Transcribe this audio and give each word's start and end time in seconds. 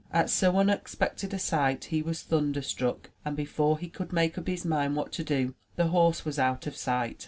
At 0.11 0.31
so 0.31 0.51
unex 0.53 0.95
pected 0.95 1.31
a 1.31 1.37
sight 1.37 1.83
he 1.83 2.01
was 2.01 2.23
thunderstruck, 2.23 3.11
and 3.23 3.37
before 3.37 3.77
he 3.77 3.87
could 3.87 4.11
make 4.11 4.35
up 4.35 4.47
his 4.47 4.65
mind 4.65 4.95
what 4.95 5.11
to 5.11 5.23
do 5.23 5.53
the 5.75 5.89
horse 5.89 6.25
was 6.25 6.39
out 6.39 6.65
of 6.65 6.75
sight. 6.75 7.19